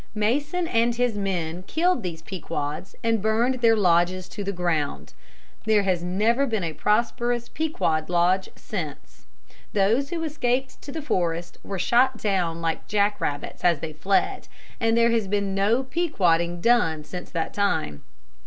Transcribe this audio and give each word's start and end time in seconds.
Mason 0.15 0.67
and 0.67 0.95
his 0.95 1.15
men 1.15 1.61
killed 1.67 2.01
these 2.01 2.23
Pequods 2.23 2.95
and 3.03 3.21
burned 3.21 3.61
their 3.61 3.75
lodges 3.75 4.27
to 4.29 4.43
the 4.43 4.51
ground. 4.51 5.13
There 5.65 5.83
has 5.83 6.01
never 6.01 6.47
been 6.47 6.63
a 6.63 6.73
prosperous 6.73 7.47
Pequod 7.47 8.09
lodge 8.09 8.49
since. 8.55 9.27
Those 9.73 10.09
who 10.09 10.23
escaped 10.23 10.81
to 10.81 10.91
the 10.91 11.03
forest 11.03 11.59
were 11.63 11.77
shot 11.77 12.17
down 12.17 12.61
like 12.61 12.87
jack 12.87 13.21
rabbits 13.21 13.63
as 13.63 13.79
they 13.79 13.93
fled, 13.93 14.47
and 14.79 14.97
there 14.97 15.11
has 15.11 15.27
been 15.27 15.53
no 15.53 15.83
Pequoding 15.83 16.61
done 16.61 17.03
since 17.03 17.29
that 17.29 17.53
time. 17.53 18.01